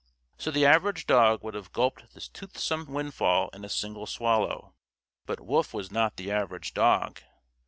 [0.39, 4.73] So the average dog would have gulped this toothsome windfall in a single swallow;
[5.27, 7.21] but Wolf was not the average dog.